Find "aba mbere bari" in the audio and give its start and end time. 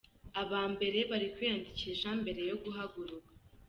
0.41-1.27